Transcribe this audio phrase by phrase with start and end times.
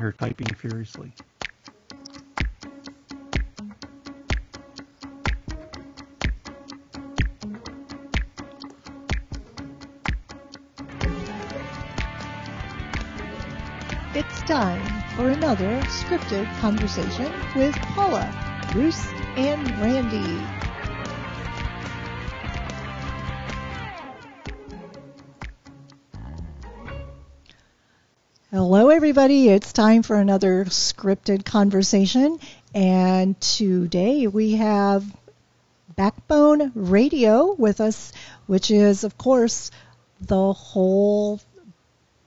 [0.00, 1.12] You're typing furiously.
[14.14, 14.82] It's time
[15.16, 18.28] for another scripted conversation with Paula,
[18.72, 20.59] Bruce, and Randy.
[28.72, 29.48] Hello, everybody.
[29.48, 32.38] It's time for another scripted conversation.
[32.72, 35.04] And today we have
[35.96, 38.12] Backbone Radio with us,
[38.46, 39.72] which is, of course,
[40.20, 41.40] the whole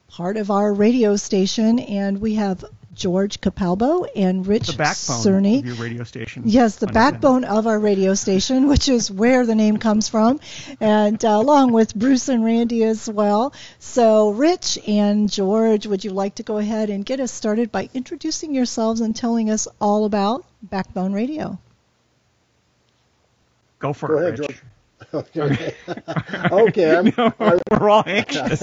[0.08, 1.78] part of our radio station.
[1.78, 2.62] And we have
[2.94, 5.58] George Capalbo and Rich The backbone Cerny.
[5.60, 6.42] of your radio station.
[6.46, 7.12] Yes, the Understand.
[7.14, 10.40] backbone of our radio station, which is where the name comes from,
[10.80, 13.52] and uh, along with Bruce and Randy as well.
[13.78, 17.88] So, Rich and George, would you like to go ahead and get us started by
[17.94, 21.58] introducing yourselves and telling us all about Backbone Radio?
[23.78, 24.48] Go for Go it, ahead, Rich.
[24.48, 24.62] George.
[25.14, 25.74] Okay.
[26.50, 26.96] okay.
[26.96, 28.62] I'm, No, I- we're all anxious.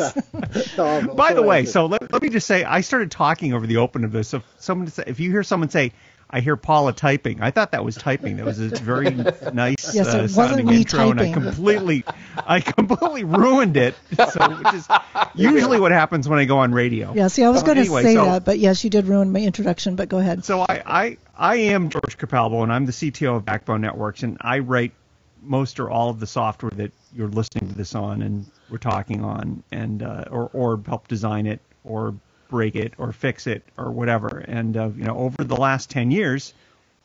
[0.78, 1.74] um, By the way, anxious.
[1.74, 4.34] so let, let me just say, I started talking over the open of this.
[4.34, 5.94] If someone, say, if you hear someone say,
[6.30, 8.38] "I hear Paula typing," I thought that was typing.
[8.38, 12.04] That was a very nice Yes, uh, sounding me intro, and I completely,
[12.46, 13.96] I completely ruined it.
[14.16, 14.88] So, which is
[15.36, 17.14] usually what happens when I go on radio.
[17.14, 19.32] Yeah, see, I was going to Anyway, say so- that, but yes, you did ruin
[19.32, 20.44] my introduction, but go ahead.
[20.44, 24.38] So I, I, I am George Capalbo, and I'm the CTO of Backbone Networks, and
[24.42, 24.94] I write
[25.42, 29.24] most or all of the software that you're listening to this on, and we're talking
[29.24, 32.16] on, and uh, or or help design it, or
[32.50, 34.40] break it, or fix it, or whatever.
[34.40, 36.54] And uh, you know, over the last ten years,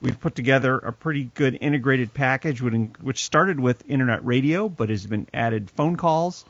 [0.01, 4.91] we've put together a pretty good integrated package, which, which started with internet radio, but
[4.91, 6.45] has been added phone calls,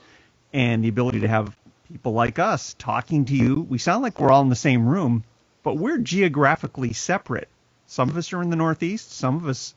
[0.52, 1.56] and the ability to have
[1.92, 3.66] people like us talking to you.
[3.68, 5.24] We sound like we're all in the same room,
[5.62, 7.48] but we're geographically separate.
[7.86, 9.74] Some of us are in the Northeast, some of us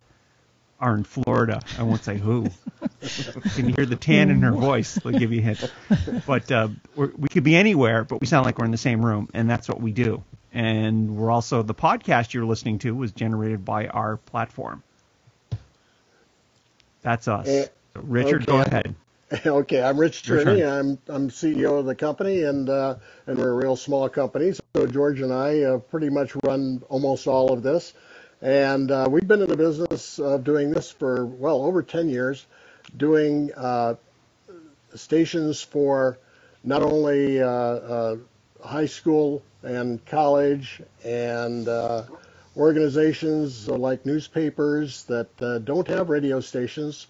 [0.79, 1.61] are in Florida.
[1.77, 2.47] I won't say who.
[3.01, 4.95] you can hear the tan in her voice.
[4.95, 5.71] They'll give you a hint.
[6.25, 9.29] But uh, we could be anywhere, but we sound like we're in the same room,
[9.33, 10.23] and that's what we do.
[10.53, 14.83] And we're also the podcast you're listening to was generated by our platform.
[17.01, 17.47] That's us.
[17.47, 18.95] So Richard, go ahead.
[19.45, 20.47] okay, I'm Rich turn.
[20.47, 22.95] I'm I'm CEO of the company, and uh,
[23.27, 24.53] and we're a real small company.
[24.75, 27.93] So George and I uh, pretty much run almost all of this,
[28.41, 32.45] and uh, we've been in the business of doing this for well over 10 years,
[32.95, 33.95] doing uh,
[34.95, 36.17] stations for
[36.63, 38.15] not only uh, uh,
[38.63, 42.03] high school and college and uh,
[42.55, 47.07] organizations like newspapers that uh, don't have radio stations.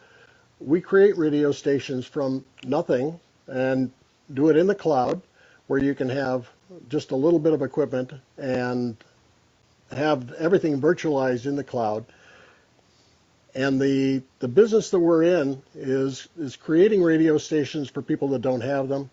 [0.59, 3.91] We create radio stations from nothing and
[4.33, 5.21] do it in the cloud
[5.67, 6.49] where you can have
[6.87, 8.97] just a little bit of equipment and
[9.91, 12.05] have everything virtualized in the cloud.
[13.55, 18.41] And the the business that we're in is is creating radio stations for people that
[18.41, 19.09] don't have them,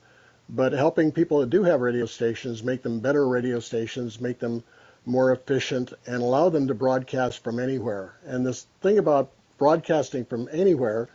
[0.48, 4.62] but helping people that do have radio stations make them better radio stations, make them
[5.06, 8.14] more efficient, and allow them to broadcast from anywhere.
[8.26, 11.08] And this thing about broadcasting from anywhere,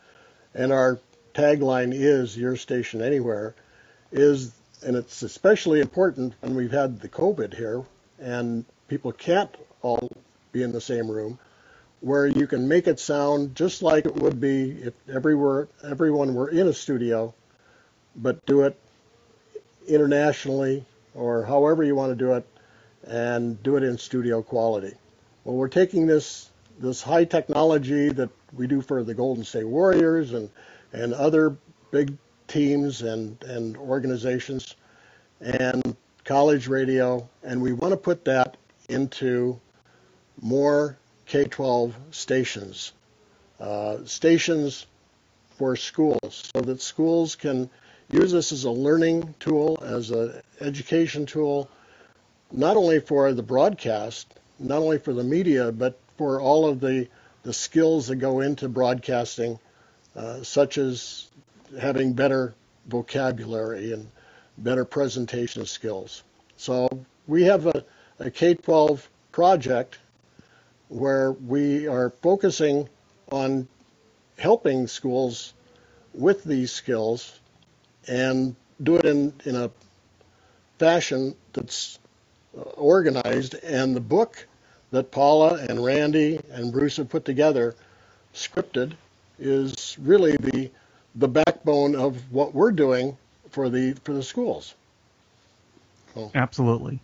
[0.55, 0.99] and our
[1.35, 3.53] tagline is "Your Station Anywhere,"
[4.11, 4.51] is
[4.83, 7.83] and it's especially important when we've had the COVID here
[8.19, 10.11] and people can't all
[10.51, 11.39] be in the same room
[12.01, 16.49] where you can make it sound just like it would be if everywhere everyone were
[16.49, 17.33] in a studio,
[18.17, 18.77] but do it
[19.87, 22.45] internationally or however you want to do it,
[23.07, 24.93] and do it in studio quality.
[25.45, 30.33] Well, we're taking this this high technology that we do for the Golden State Warriors
[30.33, 30.49] and
[30.91, 31.55] and other
[31.91, 32.17] big
[32.49, 34.75] teams and and organizations
[35.39, 38.57] and college radio, and we want to put that
[38.91, 39.59] into
[40.41, 42.93] more K-12 stations,
[43.59, 44.85] uh, stations
[45.57, 47.69] for schools, so that schools can
[48.11, 51.69] use this as a learning tool, as an education tool,
[52.51, 54.27] not only for the broadcast,
[54.59, 57.07] not only for the media, but for all of the,
[57.43, 59.57] the skills that go into broadcasting,
[60.15, 61.29] uh, such as
[61.79, 62.53] having better
[62.87, 64.09] vocabulary and
[64.57, 66.23] better presentation skills.
[66.57, 66.89] So
[67.27, 67.85] we have a,
[68.21, 69.97] a K-12 project
[70.89, 72.87] where we are focusing
[73.31, 73.67] on
[74.37, 75.53] helping schools
[76.13, 77.39] with these skills
[78.07, 79.71] and do it in, in a
[80.77, 81.99] fashion that's
[82.57, 83.55] uh, organized.
[83.63, 84.45] And the book
[84.91, 87.75] that Paula and Randy and Bruce have put together,
[88.33, 88.93] scripted,
[89.39, 90.69] is really the
[91.15, 93.17] the backbone of what we're doing
[93.49, 94.75] for the for the schools.
[96.35, 96.99] Absolutely.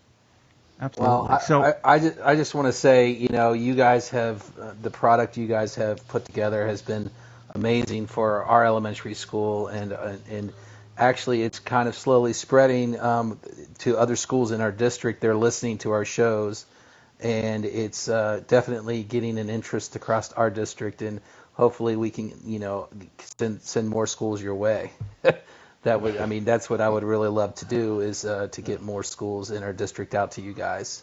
[0.80, 1.12] Absolutely.
[1.12, 4.10] Well, I, so I, I, just, I just want to say, you know, you guys
[4.10, 7.10] have uh, the product you guys have put together has been
[7.56, 10.54] amazing for our elementary school, and uh, and
[10.98, 13.40] actually it's kind of slowly spreading um,
[13.80, 15.22] to other schools in our district.
[15.22, 16.66] They're listening to our shows,
[17.20, 21.22] and it's uh, definitely getting an interest across our district, and
[21.54, 22.88] hopefully we can, you know,
[23.40, 24.92] send send more schools your way.
[25.88, 28.62] that would, I mean, that's what I would really love to do is uh, to
[28.62, 31.02] get more schools in our district out to you guys.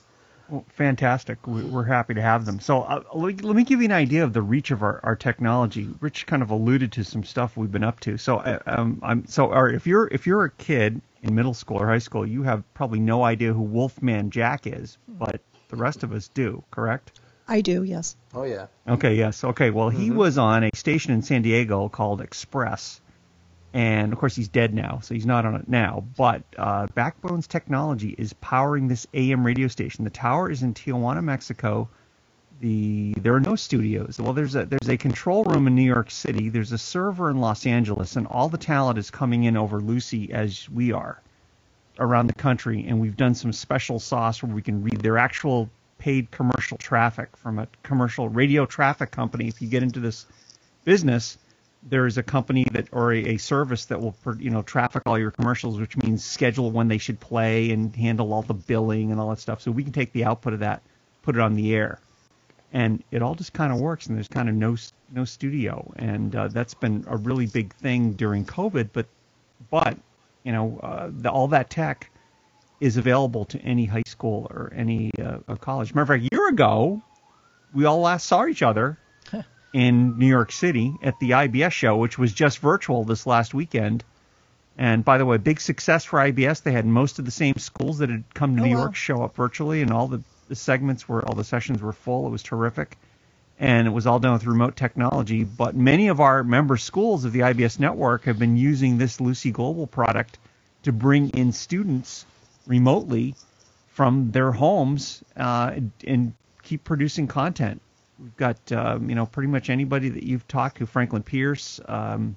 [0.49, 1.47] Well, fantastic.
[1.47, 2.61] We're happy to have them.
[2.61, 5.89] So uh, let me give you an idea of the reach of our, our technology.
[6.01, 8.19] Rich kind of alluded to some stuff we've been up to.
[8.19, 11.87] So uh, um, I'm so if you're if you're a kid in middle school or
[11.87, 16.13] high school, you have probably no idea who Wolfman Jack is, but the rest of
[16.13, 17.19] us do, correct?
[17.49, 18.17] I do, yes.
[18.35, 18.67] Oh yeah.
[18.87, 19.45] Okay, yes.
[19.45, 19.71] Okay.
[19.71, 20.19] Well, he mm-hmm.
[20.19, 23.01] was on a station in San Diego called Express
[23.75, 26.05] and of course he's dead now, so he's not on it now.
[26.17, 30.05] But uh, Backbone's technology is powering this AM radio station.
[30.05, 31.89] The tower is in Tijuana, Mexico.
[32.61, 34.21] The there are no studios.
[34.21, 36.51] Well, there's a there's a control room in New York City.
[36.51, 40.33] There's a server in Los Angeles, and all the talent is coming in over Lucy
[40.33, 41.21] as we are
[41.99, 42.87] around the country.
[42.87, 45.69] And we've done some special sauce where we can read their actual
[45.99, 49.49] paid commercial traffic from a commercial radio traffic company.
[49.49, 50.27] If you get into this
[50.85, 51.39] business,
[51.87, 55.19] there is a company that or a, a, service that will you know traffic all
[55.19, 59.21] your commercials, which means schedule when they should play and handle all the billing and
[59.21, 59.61] all that stuff.
[59.61, 60.83] So we can take the output of that,
[61.23, 61.99] put it on the air,
[62.73, 64.07] and it all just kind of works.
[64.07, 64.77] And there's kind of no
[65.13, 68.91] no studio, and uh, that's been a really big thing during COVID.
[68.93, 69.07] But
[69.71, 69.99] but
[70.43, 72.11] you know uh, the, all that tech
[72.81, 75.93] is available to any high school or any uh, college.
[75.93, 77.03] Fact, a year ago,
[77.75, 78.99] we all last saw each other
[79.75, 84.05] in New York City at the IBS show, which was just virtual this last weekend.
[84.79, 86.63] And by the way, big success for IBS.
[86.63, 88.83] They had most of the same schools that had come to oh, New wow.
[88.83, 92.29] York show up virtually, and all the, the segments were, all the sessions were full.
[92.29, 92.97] It was terrific.
[93.59, 95.43] And it was all done with remote technology.
[95.43, 99.51] But many of our member schools of the IBS network have been using this Lucy
[99.51, 100.39] Global product
[100.85, 102.27] to bring in students
[102.67, 103.35] remotely
[103.89, 105.73] from their homes uh,
[106.07, 106.33] and
[106.63, 107.81] keep producing content.
[108.19, 112.37] We've got um, you know pretty much anybody that you've talked to, Franklin Pierce, um,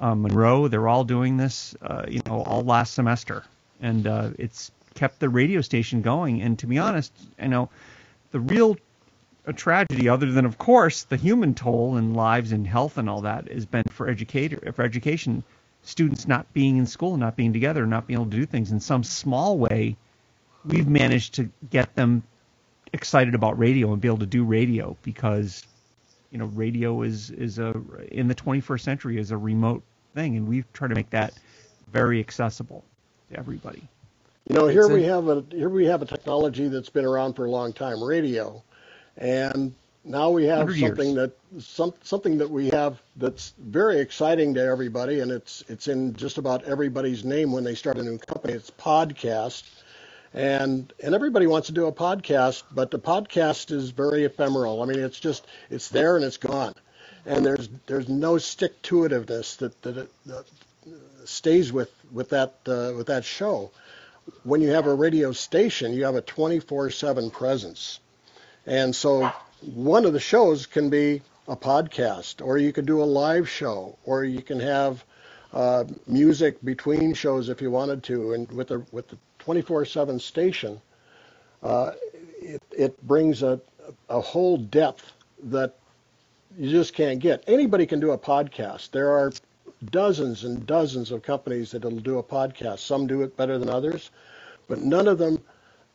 [0.00, 0.68] uh, Monroe.
[0.68, 3.44] They're all doing this, uh, you know, all last semester,
[3.80, 6.42] and uh, it's kept the radio station going.
[6.42, 7.68] And to be honest, you know,
[8.30, 8.76] the real
[9.56, 13.50] tragedy, other than of course the human toll in lives and health and all that,
[13.52, 15.44] has been for educator for education
[15.82, 18.80] students not being in school, not being together, not being able to do things in
[18.80, 19.96] some small way.
[20.64, 22.22] We've managed to get them
[22.94, 25.64] excited about radio and be able to do radio because
[26.30, 27.74] you know radio is is a
[28.12, 29.82] in the 21st century is a remote
[30.14, 31.34] thing and we've tried to make that
[31.92, 32.84] very accessible
[33.30, 33.82] to everybody.
[34.48, 37.46] You know, here we have a here we have a technology that's been around for
[37.46, 38.62] a long time, radio,
[39.16, 39.74] and
[40.04, 41.30] now we have something years.
[41.30, 41.32] that
[41.62, 46.36] some, something that we have that's very exciting to everybody, and it's it's in just
[46.36, 48.52] about everybody's name when they start a new company.
[48.52, 49.62] It's podcast,
[50.34, 54.82] and and everybody wants to do a podcast, but the podcast is very ephemeral.
[54.82, 56.74] I mean, it's just it's there and it's gone,
[57.24, 60.44] and there's there's no stick to itiveness that that, that
[61.24, 63.70] stays with with that uh, with that show.
[64.42, 68.00] When you have a radio station, you have a 24/7 presence,
[68.66, 73.04] and so one of the shows can be a podcast, or you could do a
[73.04, 75.04] live show, or you can have
[75.52, 80.80] uh, music between shows if you wanted to, and with the with the 24/7 station,
[81.62, 81.92] uh,
[82.40, 83.60] it, it brings a,
[84.08, 85.12] a whole depth
[85.44, 85.76] that
[86.58, 87.42] you just can't get.
[87.46, 88.90] Anybody can do a podcast.
[88.90, 89.32] There are
[89.90, 92.80] dozens and dozens of companies that will do a podcast.
[92.80, 94.10] Some do it better than others,
[94.68, 95.42] but none of them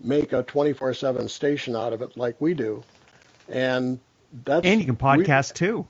[0.02, 2.84] make a 24/7 station out of it like we do.
[3.48, 4.00] And
[4.46, 5.88] that's and you can podcast we, too.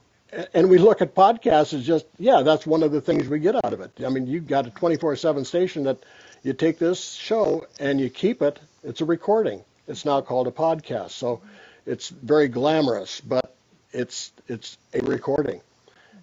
[0.54, 3.56] And we look at podcasts as just yeah, that's one of the things we get
[3.64, 3.90] out of it.
[4.04, 5.98] I mean, you've got a 24/7 station that
[6.42, 8.58] you take this show and you keep it.
[8.82, 9.62] It's a recording.
[9.86, 11.10] It's now called a podcast.
[11.10, 11.42] So
[11.86, 13.54] it's very glamorous, but
[13.92, 15.60] it's it's a recording,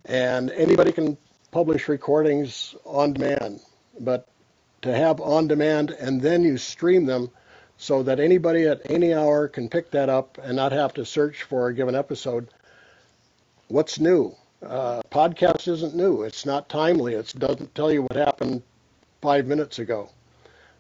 [0.06, 1.18] and anybody can
[1.52, 3.60] publish recordings on demand.
[4.00, 4.28] But
[4.84, 7.30] to have on demand and then you stream them
[7.78, 11.44] so that anybody at any hour can pick that up and not have to search
[11.44, 12.48] for a given episode.
[13.68, 14.36] What's new?
[14.66, 16.24] Uh, podcast isn't new.
[16.24, 17.14] It's not timely.
[17.14, 18.64] It doesn't tell you what happened
[19.22, 20.10] five minutes ago.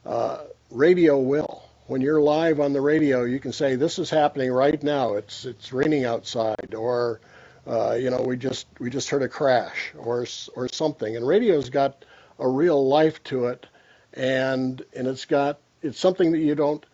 [0.06, 0.40] Uh,
[0.72, 1.64] radio will.
[1.88, 5.14] When you're live on the radio, you can say, "This is happening right now.
[5.14, 7.22] It's it's raining outside," or
[7.66, 10.26] uh, you know, we just we just heard a crash, or
[10.56, 11.16] or something.
[11.16, 12.06] And radio's got
[12.40, 13.66] a real life to it,
[14.14, 16.86] and and it's got it's something that you don't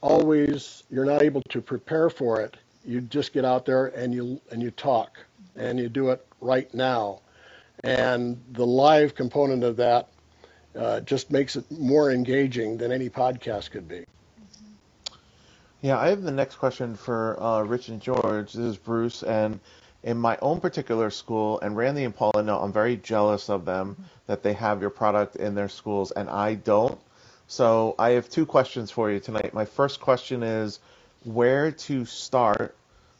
[0.00, 2.56] always you're not able to prepare for it.
[2.84, 5.18] You just get out there and you and you talk
[5.56, 7.20] and you do it right now.
[7.84, 10.08] And the live component of that
[10.78, 14.04] uh, just makes it more engaging than any podcast could be.
[15.80, 18.52] Yeah, I have the next question for uh, Rich and George.
[18.52, 19.58] This is Bruce, and
[20.04, 23.96] in my own particular school, and Randy and Paula know I'm very jealous of them
[24.26, 26.98] that they have your product in their schools, and I don't.
[27.48, 29.52] So I have two questions for you tonight.
[29.52, 30.78] My first question is
[31.24, 32.74] where to start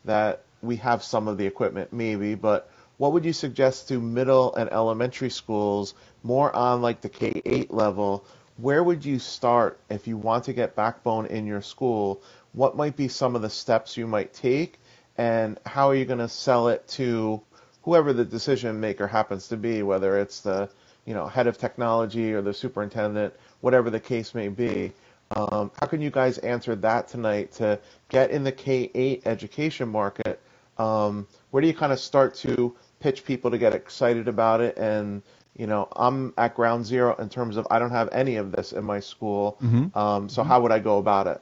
[0.04, 4.54] that we have some of the equipment, maybe, but what would you suggest to middle
[4.54, 8.24] and elementary schools, more on like the K 8 level?
[8.58, 12.22] Where would you start if you want to get Backbone in your school?
[12.52, 14.78] what might be some of the steps you might take,
[15.16, 17.40] and how are you going to sell it to
[17.82, 20.68] whoever the decision maker happens to be, whether it's the
[21.04, 24.92] you know head of technology or the superintendent, whatever the case may be.
[25.34, 27.78] Um, how can you guys answer that tonight to
[28.10, 30.40] get in the K8 education market?
[30.82, 34.76] Um, where do you kind of start to pitch people to get excited about it?
[34.76, 35.22] And
[35.56, 38.72] you know, I'm at ground zero in terms of I don't have any of this
[38.72, 39.58] in my school.
[39.62, 39.96] Mm-hmm.
[39.96, 40.48] Um, so mm-hmm.
[40.48, 41.40] how would I go about it?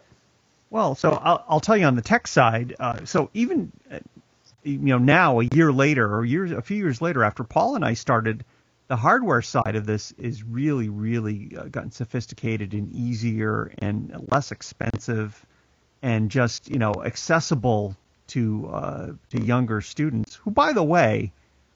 [0.68, 2.74] Well, so I'll, I'll tell you on the tech side.
[2.78, 3.98] Uh, so even uh,
[4.62, 7.84] you know now, a year later, or years, a few years later, after Paul and
[7.84, 8.44] I started,
[8.88, 14.52] the hardware side of this is really, really uh, gotten sophisticated and easier and less
[14.52, 15.46] expensive,
[16.02, 17.96] and just you know accessible
[18.30, 21.32] to uh, to younger students, who, by the way,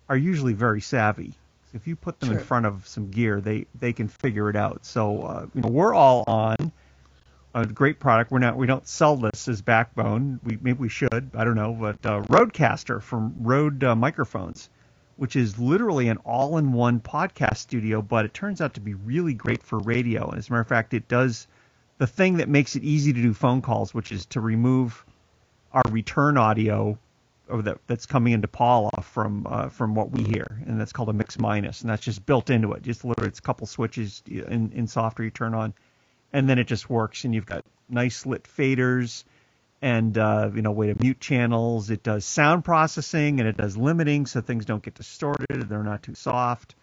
[0.08, 1.34] are usually very savvy.
[1.72, 2.38] If you put them sure.
[2.38, 4.84] in front of some gear, they they can figure it out.
[4.84, 6.72] So uh, you know we're all on
[7.54, 8.30] a great product.
[8.30, 10.40] We're not we don't sell this as Backbone.
[10.44, 11.30] We maybe we should.
[11.34, 14.70] I don't know, but uh, Rodecaster from Rode uh, Microphones,
[15.16, 19.62] which is literally an all-in-one podcast studio, but it turns out to be really great
[19.62, 20.28] for radio.
[20.28, 21.46] And As a matter of fact, it does
[21.98, 25.04] the thing that makes it easy to do phone calls, which is to remove
[25.74, 26.98] our return audio
[27.50, 31.12] that, that's coming into Paula from uh, from what we hear, and that's called a
[31.12, 32.82] mix minus, and that's just built into it.
[32.82, 35.74] Just literally, it's a couple switches in, in software you turn on
[36.34, 37.24] and then it just works.
[37.24, 39.24] And you've got nice lit faders
[39.80, 41.88] and uh, you know way to mute channels.
[41.88, 45.68] It does sound processing and it does limiting so things don't get distorted.
[45.68, 46.74] They're not too soft.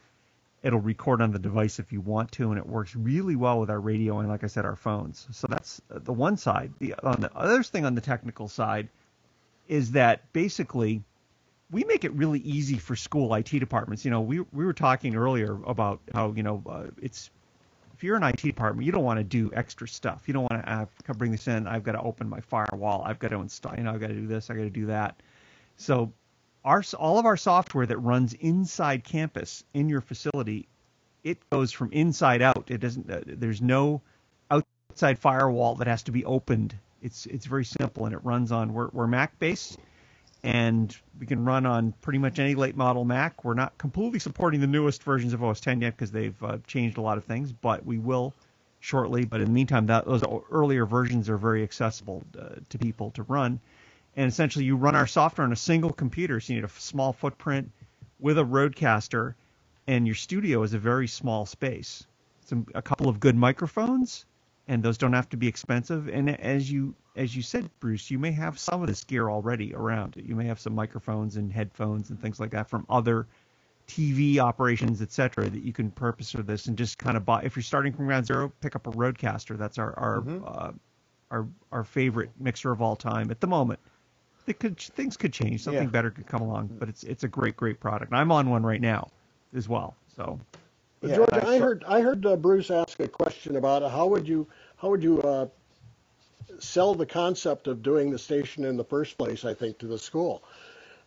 [0.64, 3.70] It'll record on the device if you want to, and it works really well with
[3.70, 5.28] our radio and, like I said, our phones.
[5.32, 6.74] So that's the one side.
[6.80, 8.90] The on the other thing on the technical side
[9.68, 11.02] is that basically
[11.72, 14.06] we make it really easy for school IT departments.
[14.06, 17.32] You know, we we were talking earlier about how you know uh, it's
[18.02, 20.24] if you're an IT department, you don't want to do extra stuff.
[20.28, 21.68] You don't want to uh, bring this in.
[21.68, 23.04] I've got to open my firewall.
[23.06, 23.76] I've got to install.
[23.76, 24.50] You know, I've got to do this.
[24.50, 25.22] I've got to do that.
[25.78, 26.12] So,
[26.64, 30.68] our all of our software that runs inside campus in your facility,
[31.24, 32.70] it goes from inside out.
[32.70, 33.10] It doesn't.
[33.10, 34.02] Uh, there's no
[34.50, 36.76] outside firewall that has to be opened.
[37.02, 38.74] It's it's very simple and it runs on.
[38.74, 39.80] We're, we're Mac based
[40.44, 43.44] and we can run on pretty much any late model Mac.
[43.44, 46.98] We're not completely supporting the newest versions of OS 10 yet because they've uh, changed
[46.98, 48.34] a lot of things, but we will
[48.80, 49.26] shortly.
[49.26, 53.24] But in the meantime, that, those earlier versions are very accessible uh, to people to
[53.24, 53.60] run.
[54.16, 57.14] And essentially, you run our software on a single computer, so you need a small
[57.14, 57.72] footprint
[58.20, 59.36] with a Rodecaster,
[59.88, 62.06] and your studio is a very small space.
[62.46, 64.26] Some a couple of good microphones,
[64.68, 66.10] and those don't have to be expensive.
[66.10, 69.74] And as you as you said, Bruce, you may have some of this gear already
[69.74, 70.16] around.
[70.18, 73.28] You may have some microphones and headphones and things like that from other
[73.88, 77.42] TV operations, etc., that you can purpose for this and just kind of buy.
[77.44, 79.58] If you're starting from ground zero, pick up a Rodecaster.
[79.58, 80.44] That's our our mm-hmm.
[80.46, 80.72] uh,
[81.30, 83.80] our our favorite mixer of all time at the moment.
[84.46, 85.64] Could, things could change.
[85.64, 85.90] Something yeah.
[85.90, 88.12] better could come along, but it's it's a great great product.
[88.14, 89.10] I'm on one right now
[89.56, 89.96] as well.
[90.16, 90.40] So.
[91.04, 94.28] Yeah, George, I, I heard I heard uh, Bruce ask a question about how would
[94.28, 95.48] you how would you uh,
[96.60, 99.98] sell the concept of doing the station in the first place, I think, to the
[99.98, 100.44] school.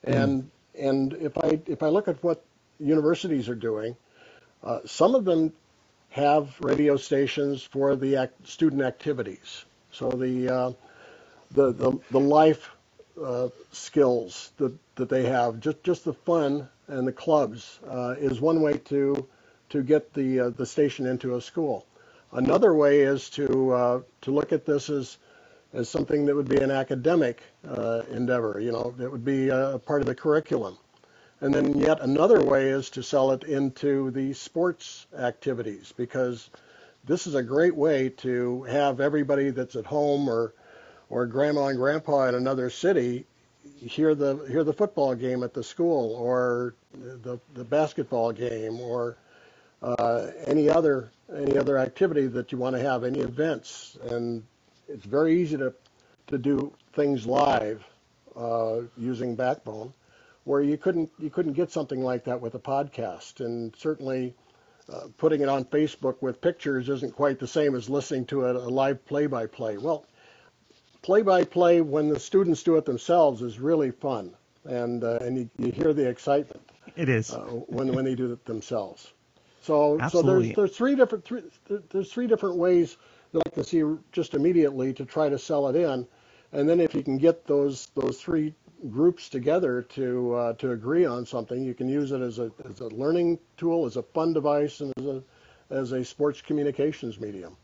[0.06, 0.22] Mm.
[0.22, 2.42] And and if I if I look at what
[2.78, 3.96] universities are doing,
[4.62, 5.52] uh, some of them
[6.10, 9.64] have radio stations for the act, student activities.
[9.92, 10.72] So the uh,
[11.52, 12.70] the, the the life
[13.22, 18.40] uh, skills that that they have, just just the fun and the clubs, uh, is
[18.40, 19.26] one way to
[19.70, 21.86] to get the uh, the station into a school.
[22.32, 25.18] Another way is to uh, to look at this as
[25.72, 28.60] as something that would be an academic uh, endeavor.
[28.60, 30.78] You know, it would be a part of the curriculum.
[31.40, 36.48] And then yet another way is to sell it into the sports activities because
[37.04, 40.54] this is a great way to have everybody that's at home or
[41.14, 43.24] or grandma and grandpa in another city
[43.80, 49.16] hear the hear the football game at the school or the the basketball game or
[49.82, 54.42] uh, any other any other activity that you want to have any events and
[54.88, 55.72] it's very easy to
[56.26, 57.84] to do things live
[58.36, 59.92] uh, using Backbone,
[60.44, 64.34] where you couldn't you couldn't get something like that with a podcast, and certainly.
[64.92, 68.52] Uh, putting it on Facebook with pictures isn't quite the same as listening to a,
[68.52, 69.78] a live play-by-play.
[69.78, 70.04] Well,
[71.04, 74.34] play-by-play when the students do it themselves is really fun,
[74.64, 76.62] and uh, and you, you hear the excitement.
[76.96, 79.12] It is uh, when when they do it themselves.
[79.60, 80.30] So Absolutely.
[80.30, 81.42] so there's there's three different three,
[81.90, 82.96] there's three different ways
[83.32, 83.82] that I can see
[84.12, 86.06] just immediately to try to sell it in,
[86.52, 88.54] and then if you can get those those three
[88.90, 92.80] groups together to uh, to agree on something, you can use it as a as
[92.80, 95.22] a learning tool, as a fun device, and as a
[95.68, 97.56] as a sports communications medium.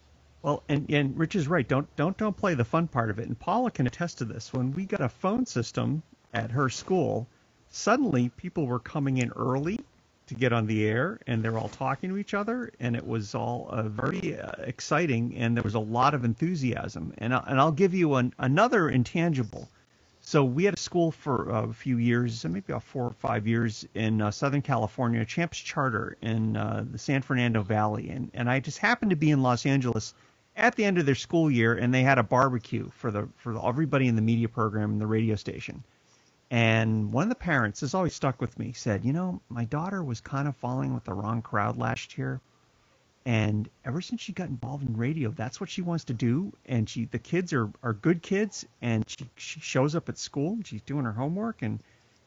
[0.43, 1.69] Well, and, and Rich is right.
[1.69, 3.27] Don't don't don't play the fun part of it.
[3.27, 4.53] And Paula can attest to this.
[4.53, 7.27] When we got a phone system at her school,
[7.69, 9.81] suddenly people were coming in early
[10.29, 13.35] to get on the air, and they're all talking to each other, and it was
[13.35, 17.13] all uh, very uh, exciting, and there was a lot of enthusiasm.
[17.19, 19.69] And I, and I'll give you an, another intangible.
[20.23, 23.87] So we had a school for a few years, maybe about four or five years
[23.95, 28.61] in uh, Southern California, Champs Charter in uh, the San Fernando Valley, and and I
[28.61, 30.15] just happened to be in Los Angeles
[30.61, 33.55] at the end of their school year, and they had a barbecue for the for
[33.55, 35.83] the, everybody in the media program and the radio station.
[36.51, 40.05] And one of the parents, this always stuck with me, said, "You know, my daughter
[40.05, 42.41] was kind of falling with the wrong crowd last year,
[43.25, 46.53] and ever since she got involved in radio, that's what she wants to do.
[46.67, 50.53] And she, the kids are are good kids, and she she shows up at school,
[50.55, 51.81] and she's doing her homework, and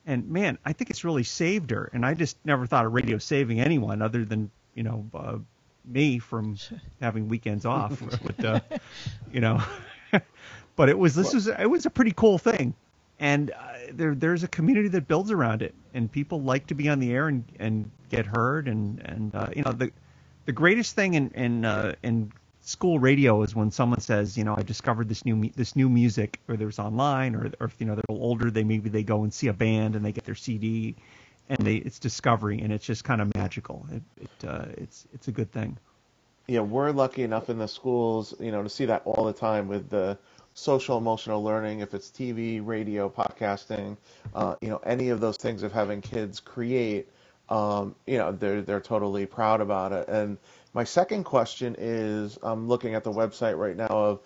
[0.05, 1.89] and man, I think it's really saved her.
[1.93, 5.37] And I just never thought of radio saving anyone other than you know uh,
[5.85, 6.57] me from
[7.01, 8.01] having weekends off.
[8.23, 8.59] but uh,
[9.31, 9.61] you know,
[10.75, 12.73] but it was this was it was a pretty cool thing,
[13.19, 16.89] and uh, there there's a community that builds around it, and people like to be
[16.89, 19.91] on the air and and get heard, and and uh, you know the
[20.45, 24.55] the greatest thing in in uh, in school radio is when someone says, you know,
[24.57, 27.95] I discovered this new this new music, or there's online, or or if you know
[27.95, 30.95] they're older, they maybe they go and see a band and they get their CD,
[31.49, 33.85] and they it's discovery, and it's just kind of magical.
[33.91, 35.77] It, it uh, it's it's a good thing.
[36.47, 39.67] Yeah, we're lucky enough in the schools, you know, to see that all the time
[39.69, 40.17] with the
[40.53, 41.79] social emotional learning.
[41.79, 43.95] If it's TV, radio, podcasting,
[44.35, 47.09] uh, you know, any of those things of having kids create,
[47.49, 50.07] um, you know, they're they're totally proud about it.
[50.09, 50.37] And
[50.73, 54.19] my second question is, I'm looking at the website right now of,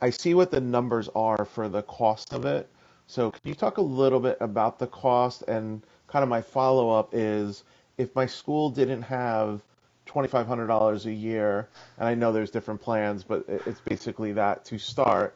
[0.00, 2.68] I see what the numbers are for the cost of it.
[3.06, 6.90] So can you talk a little bit about the cost and kind of my follow
[6.90, 7.64] up is
[7.96, 9.62] if my school didn't have
[10.06, 15.34] $2,500 a year, and I know there's different plans, but it's basically that to start.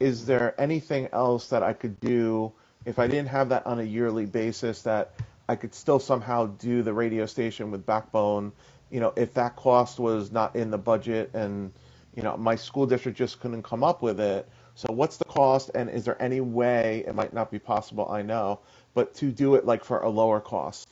[0.00, 2.52] Is there anything else that I could do
[2.84, 5.12] if I didn't have that on a yearly basis that
[5.48, 8.52] I could still somehow do the radio station with Backbone?
[8.90, 11.72] You know, if that cost was not in the budget and,
[12.14, 14.46] you know, my school district just couldn't come up with it.
[14.74, 18.22] So what's the cost and is there any way, it might not be possible, I
[18.22, 18.60] know,
[18.98, 20.88] but to do it like for a lower cost?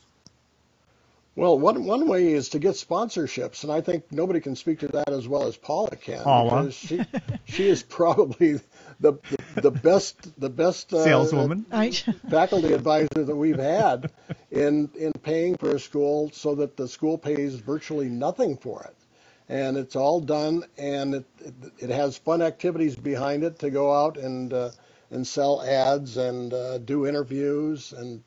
[1.35, 4.87] Well, one one way is to get sponsorships, and I think nobody can speak to
[4.87, 6.23] that as well as Paula can.
[6.23, 6.61] Paula.
[6.61, 7.05] because she
[7.43, 8.61] she is probably
[9.01, 11.65] the the, the best the best uh, Saleswoman.
[11.69, 11.91] I,
[12.29, 14.09] faculty advisor that we've had
[14.51, 18.95] in in paying for a school so that the school pays virtually nothing for it,
[19.49, 23.93] and it's all done, and it it, it has fun activities behind it to go
[23.93, 24.71] out and uh,
[25.11, 28.23] and sell ads and uh, do interviews and.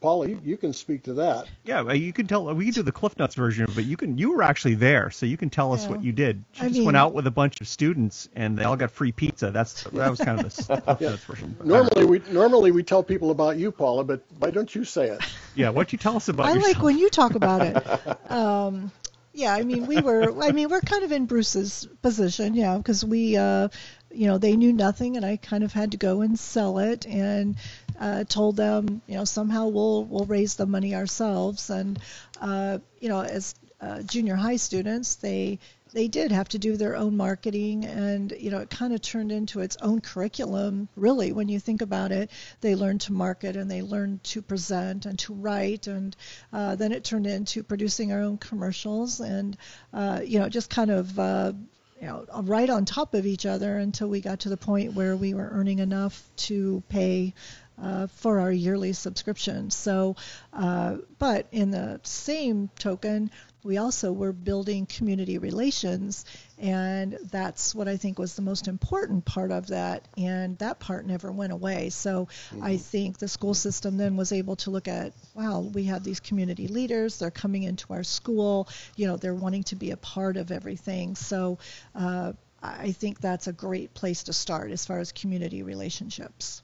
[0.00, 1.46] Paula, you, you can speak to that.
[1.64, 2.52] Yeah, you can tell.
[2.56, 4.18] We can do the Cliff Notes version, but you can.
[4.18, 5.90] You were actually there, so you can tell us Yeah.
[5.90, 6.42] what you did.
[6.54, 8.90] She I just mean- went out with a bunch of students, and they all got
[8.90, 9.52] free pizza.
[9.52, 11.56] That's that was kind of the Cliff Notes version.
[11.62, 15.20] Normally we normally we tell people about you, Paula, but why don't you say it?
[15.54, 16.74] Yeah, why don't you tell us about I yourself?
[16.74, 17.86] like when you talk about it.
[18.28, 18.90] Um,
[19.34, 23.02] yeah, I mean, we were, I mean, we're kind of in Bruce's position, yeah, because
[23.02, 23.68] we, uh,
[24.14, 27.06] you know, they knew nothing, and I kind of had to go and sell it,
[27.06, 27.56] and
[27.98, 31.98] uh, told them, you know, somehow we'll we'll raise the money ourselves, and
[32.40, 35.58] uh, you know, as uh, junior high students, they
[35.92, 39.30] they did have to do their own marketing and you know it kind of turned
[39.30, 42.30] into its own curriculum really when you think about it.
[42.60, 46.16] They learned to market and they learned to present and to write and
[46.52, 49.56] uh, then it turned into producing our own commercials and
[49.92, 51.52] uh, you know just kind of uh,
[52.02, 55.16] you know right on top of each other until we got to the point where
[55.16, 57.32] we were earning enough to pay
[57.80, 59.70] uh, for our yearly subscription.
[59.70, 60.16] So,
[60.52, 63.30] uh, but in the same token,
[63.64, 66.24] we also were building community relations,
[66.58, 71.06] and that's what I think was the most important part of that, and that part
[71.06, 71.90] never went away.
[71.90, 72.26] So
[72.60, 76.18] I think the school system then was able to look at, wow, we have these
[76.18, 80.36] community leaders, they're coming into our school, you know, they're wanting to be a part
[80.36, 81.14] of everything.
[81.14, 81.58] So
[81.94, 86.62] uh, I think that's a great place to start as far as community relationships.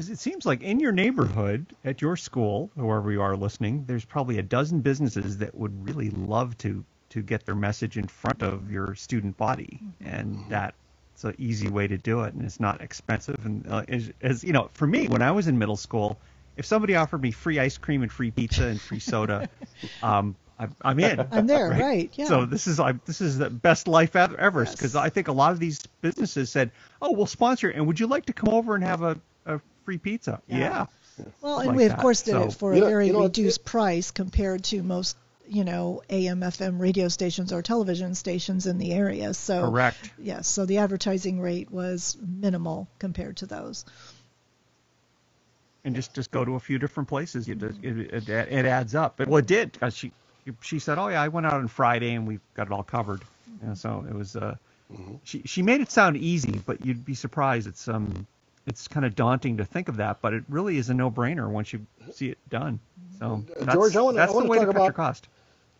[0.00, 4.06] Because it seems like in your neighborhood, at your school, whoever you are listening, there's
[4.06, 8.42] probably a dozen businesses that would really love to to get their message in front
[8.42, 12.80] of your student body, and that's an easy way to do it, and it's not
[12.80, 13.44] expensive.
[13.44, 16.18] And uh, as, as you know, for me, when I was in middle school,
[16.56, 19.50] if somebody offered me free ice cream and free pizza and free soda,
[20.02, 21.26] um, I'm, I'm in.
[21.30, 22.10] I'm there, right?
[22.14, 22.24] Yeah.
[22.24, 24.74] So this is I, this is the best life ever Yes.
[24.74, 26.70] because I think a lot of these businesses said,
[27.02, 29.60] "Oh, we'll sponsor it, and would you like to come over and have a, a
[29.90, 30.58] free pizza?" Yeah.
[30.58, 31.24] Yeah.
[31.42, 32.00] Well, like and we of that.
[32.00, 34.82] course did So- it for a know- very you know, it- reduced price compared to
[34.82, 35.16] most,
[35.48, 39.34] you know, AM, FM radio stations or television stations in the area.
[39.34, 40.12] So Correct.
[40.18, 43.84] Yes, so the advertising rate was minimal compared to those.
[45.84, 47.48] and just just go to a few different places.
[47.48, 49.14] It it, it, it adds up.
[49.16, 49.78] But well, it did.
[49.80, 50.12] 'cause she
[50.60, 53.22] she said, "Oh yeah, I went out on Friday and we got it all covered."
[53.62, 54.36] And so it was.
[54.36, 54.56] Uh,
[55.24, 57.66] she she made it sound easy, but you'd be surprised.
[57.66, 58.26] It's um
[58.66, 61.72] it's kind of daunting to think of that, but it really is a no-brainer once
[61.72, 62.78] you see it done.
[63.18, 65.28] So that's, George, I wanna- that's I way to talk your about- cost.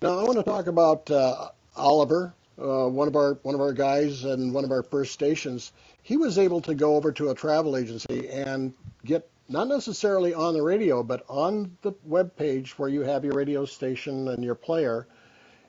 [0.02, 3.72] Now I want to talk about uh, Oliver, uh, one of our one of our
[3.74, 5.72] guys and one of our first stations.
[6.02, 8.72] He was able to go over to a travel agency and
[9.04, 13.34] get not necessarily on the radio, but on the web page where you have your
[13.34, 15.06] radio station and your player.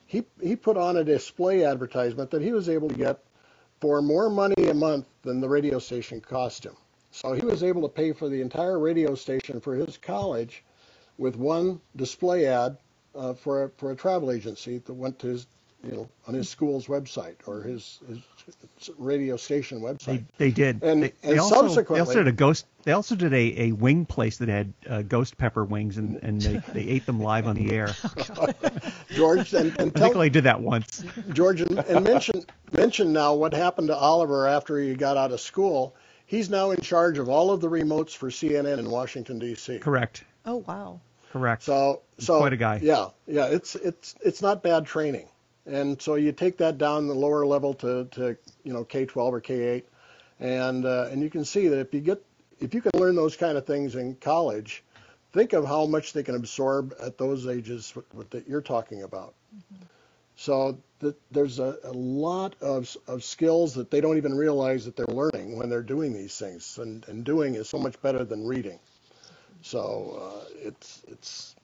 [0.06, 3.18] He he put on a display advertisement that he was able to get
[3.80, 6.76] for more money a month than the radio station cost him.
[7.12, 10.64] So he was able to pay for the entire radio station for his college
[11.18, 12.78] with one display ad
[13.14, 15.46] uh, for a, for a travel agency that went to his
[15.84, 20.24] you know on his school's website or his, his radio station website.
[20.38, 20.82] They, they did.
[20.82, 22.66] And- they, and they also, They also did a ghost.
[22.84, 26.40] They also did a, a wing place that had uh, ghost pepper wings, and, and
[26.40, 27.94] they, they ate them live on the air.
[29.10, 31.04] George and, and I think tell, I did that once.
[31.32, 35.40] George and, and mention mention now what happened to Oliver after he got out of
[35.40, 35.94] school.
[36.32, 39.80] He's now in charge of all of the remotes for CNN in Washington D.C.
[39.80, 40.24] Correct.
[40.46, 40.98] Oh wow.
[41.30, 41.62] Correct.
[41.62, 42.80] So so Quite a guy.
[42.82, 43.48] Yeah, yeah.
[43.48, 45.28] It's it's it's not bad training,
[45.66, 49.42] and so you take that down the lower level to, to you know K12 or
[49.42, 49.82] K8,
[50.40, 52.24] and uh, and you can see that if you get
[52.60, 54.82] if you can learn those kind of things in college,
[55.34, 59.02] think of how much they can absorb at those ages what, what that you're talking
[59.02, 59.34] about.
[60.42, 60.76] So
[61.30, 65.56] there's a, a lot of of skills that they don't even realize that they're learning
[65.56, 68.80] when they're doing these things, and and doing is so much better than reading.
[69.60, 71.54] So uh, it's it's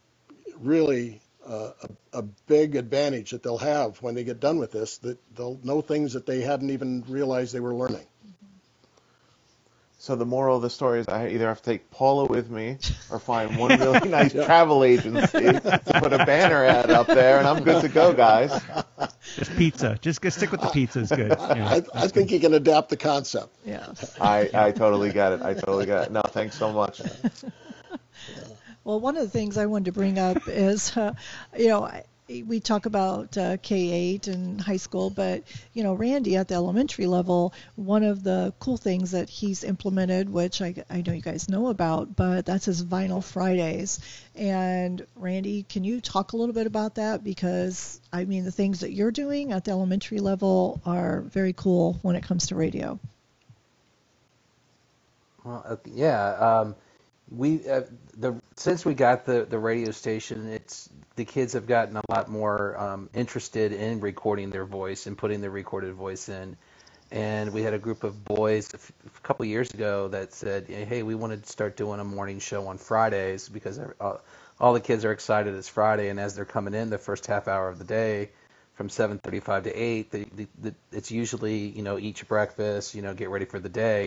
[0.60, 4.98] really uh, a, a big advantage that they'll have when they get done with this.
[4.98, 8.06] That they'll know things that they hadn't even realized they were learning.
[10.00, 12.78] So the moral of the story is I either have to take Paula with me
[13.10, 17.48] or find one really nice travel agency to put a banner ad up there, and
[17.48, 18.52] I'm good to go, guys.
[19.34, 19.98] Just pizza.
[20.00, 21.30] Just stick with the pizza is good.
[21.36, 21.68] Yeah.
[21.68, 23.52] I, I think you can adapt the concept.
[23.66, 24.16] Yes.
[24.20, 25.42] I, I totally get it.
[25.42, 26.12] I totally get it.
[26.12, 27.02] No, thanks so much.
[28.84, 31.12] Well, one of the things I wanted to bring up is, uh,
[31.58, 36.36] you know, I- we talk about uh, K8 and high school, but you know, Randy
[36.36, 41.02] at the elementary level, one of the cool things that he's implemented, which I, I
[41.06, 44.00] know you guys know about, but that's his Vinyl Fridays.
[44.34, 47.24] And Randy, can you talk a little bit about that?
[47.24, 51.98] Because I mean, the things that you're doing at the elementary level are very cool
[52.02, 52.98] when it comes to radio.
[55.44, 56.32] Well, yeah.
[56.32, 56.76] Um,
[57.30, 57.82] we uh,
[58.16, 62.28] the since we got the the radio station, it's the kids have gotten a lot
[62.28, 66.56] more um, interested in recording their voice and putting their recorded voice in.
[67.10, 70.66] And we had a group of boys a, f- a couple years ago that said,
[70.68, 74.20] "Hey, we want to start doing a morning show on Fridays because all,
[74.60, 77.48] all the kids are excited it's Friday, and as they're coming in the first half
[77.48, 78.28] hour of the day,
[78.74, 83.02] from 7:35 to 8, the, the, the, it's usually you know eat your breakfast, you
[83.02, 84.06] know get ready for the day.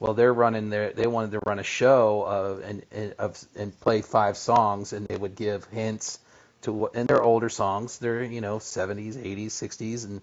[0.00, 3.78] Well, they're running their they wanted to run a show of and, and of and
[3.80, 6.20] play five songs, and they would give hints
[6.62, 7.98] to what and they're older songs.
[7.98, 10.20] They're you know 70s, 80s, 60s, and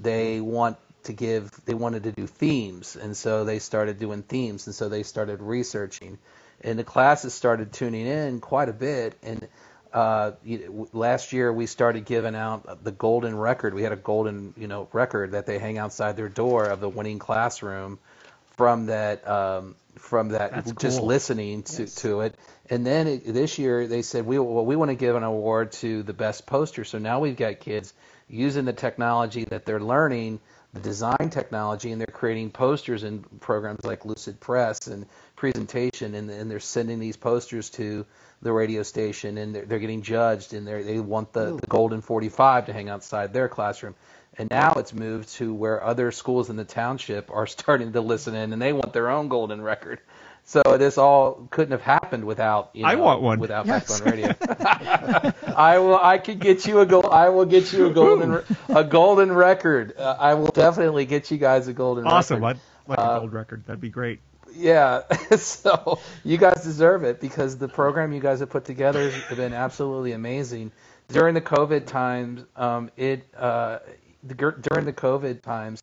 [0.00, 4.66] they want to give they wanted to do themes, and so they started doing themes,
[4.66, 6.18] and so they started researching,
[6.62, 9.46] and the classes started tuning in quite a bit, and
[9.92, 10.32] uh,
[10.92, 13.74] last year we started giving out the golden record.
[13.74, 16.88] We had a golden, you know, record that they hang outside their door of the
[16.88, 17.98] winning classroom
[18.58, 21.06] from that um, from that That's just cool.
[21.08, 21.94] listening to, Yes.
[21.96, 22.34] to it.
[22.68, 25.72] And then it, this year they said we well, we want to give an award
[25.72, 26.84] to the best poster.
[26.84, 27.94] So now we've got kids
[28.28, 30.40] using the technology that they're learning,
[30.74, 35.06] the design technology, and they're creating posters in programs like Lucid Press and
[35.38, 38.04] presentation, and, and they're sending these posters to
[38.42, 42.00] the radio station, and they're, they're getting judged, and they they want the, the golden
[42.02, 43.94] 45 to hang outside their classroom.
[44.36, 48.34] And now it's moved to where other schools in the township are starting to listen
[48.34, 50.00] in, and they want their own golden record.
[50.44, 53.38] So this all couldn't have happened without you know, I want one.
[53.38, 53.86] without Yes.
[54.00, 54.34] Backbone Radio.
[55.56, 55.98] I will.
[55.98, 57.06] I could get you a gold.
[57.10, 59.94] I will get you a golden a golden record.
[59.98, 62.42] Uh, I will definitely get you guys a golden Awesome.
[62.42, 62.60] record.
[62.86, 63.64] I'd like Uh, a gold record.
[63.66, 64.20] That'd be great.
[64.58, 65.02] Yeah,
[65.36, 69.54] so you guys deserve it because the program you guys have put together has been
[69.54, 70.72] absolutely amazing.
[71.08, 73.78] During the COVID times, um, it uh,
[74.24, 75.82] the, during the COVID times,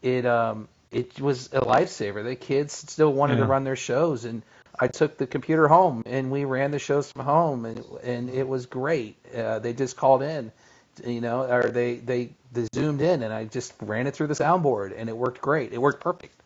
[0.00, 2.22] it um, it was a lifesaver.
[2.22, 4.42] The kids still wanted to run their shows, and
[4.78, 8.46] I took the computer home and we ran the shows from home, and and it
[8.46, 9.16] was great.
[9.34, 10.52] Uh, they just called in,
[11.04, 14.34] you know, or they they they zoomed in, and I just ran it through the
[14.34, 15.72] soundboard, and it worked great.
[15.72, 16.40] It worked perfect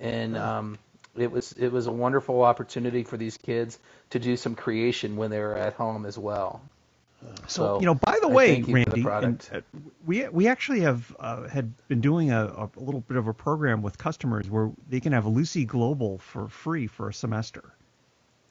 [0.00, 0.78] and um,
[1.20, 3.78] it was it was a wonderful opportunity for these kids
[4.10, 6.60] to do some creation when they were at home as well.
[7.48, 9.60] So you know, by the I way, for the Randy, and, uh,
[10.06, 13.82] we we actually have uh, had been doing a, a little bit of a program
[13.82, 17.64] with customers where they can have Lucy Global for free for a semester,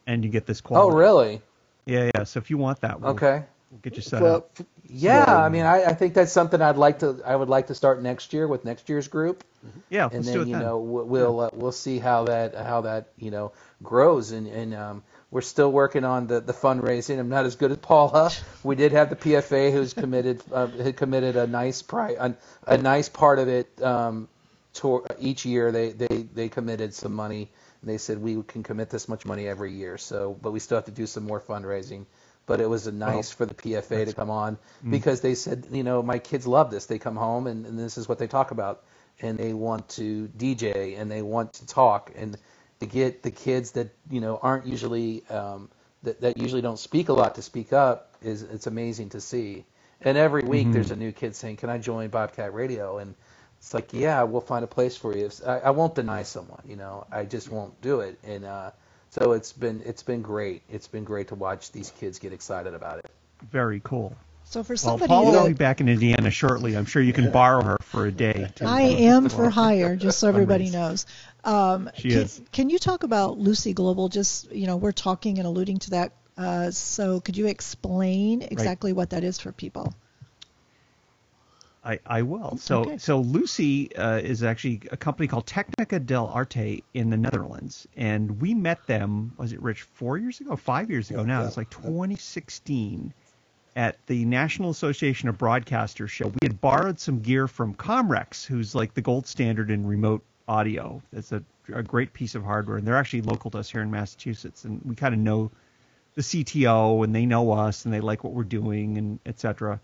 [0.06, 0.94] and you get this quality.
[0.94, 1.42] Oh, really?
[1.86, 2.24] Yeah, yeah.
[2.26, 3.44] So if you want that, we'll, Okay.
[3.72, 4.58] We'll get you set Well, up.
[4.90, 7.76] Yeah, I mean, I, I think that's something I'd like to I would like to
[7.76, 9.44] start next year with next year's group.
[9.90, 10.62] Yeah, and then you then.
[10.62, 13.52] know we'll we'll, uh, we'll see how that how that you know
[13.84, 17.20] grows and and um, we're still working on the the fundraising.
[17.20, 18.32] I'm not as good as Paula.
[18.64, 22.78] We did have the PFA who's committed uh, had committed a nice pri a, a
[22.78, 24.30] nice part of it um,
[24.76, 27.50] to each year they they they committed some money.
[27.82, 29.98] And they said we can commit this much money every year.
[29.98, 32.06] So but we still have to do some more fundraising.
[32.48, 34.58] But it was a nice for the PFA to come on
[34.90, 36.88] because they said, you know, my kids love this.
[36.88, 38.84] They come home and, and this is what they talk about
[39.22, 42.38] and they want to DJ and they want to talk and
[42.80, 45.70] to get the kids that you know aren't usually um,
[46.04, 49.66] that, that usually don't speak a lot to speak up is it's amazing to see.
[50.02, 53.16] And every week there's a new kid saying, "Can I join Bobcat Radio?" And
[53.58, 55.30] it's like, yeah, we'll find a place for you.
[55.46, 58.20] I, I won't deny someone, you know, I just won't do it.
[58.24, 58.72] And uh,
[59.10, 60.62] so it's been it's been great.
[60.70, 63.06] It's been great to watch these kids get excited about it.
[63.52, 64.16] Very cool.
[64.44, 66.78] So for Well, somebody Paula will be back in Indiana shortly.
[66.78, 68.50] I'm sure you can borrow her for a day.
[68.56, 71.06] to- I am for hire, just so everybody knows.
[71.44, 72.42] Um, She can, is.
[72.54, 74.08] Can you talk about Lucy Global?
[74.08, 76.14] Just you know, we're talking and alluding to that.
[76.38, 79.94] Uh, so could you explain exactly what that is for people?
[81.88, 82.58] I, I will.
[82.58, 82.98] So Okay.
[82.98, 88.42] so Lucy uh, is actually a company called Technica del Arte in the Netherlands, and
[88.42, 89.32] we met them.
[89.38, 90.58] Was it Rich four years ago?
[90.58, 91.42] Five years ago now.
[91.42, 91.48] Yeah.
[91.48, 93.14] It's like 2016
[93.78, 96.28] at the National Association of Broadcasters show.
[96.28, 101.02] We had borrowed some gear from Comrex, who's like the gold standard in remote audio.
[101.14, 101.42] It's a,
[101.74, 104.82] a great piece of hardware, and they're actually local to us here in Massachusetts, and
[104.84, 105.52] we kind of know
[106.16, 109.80] the CTO, and they know us, and they like what we're doing, and et cetera.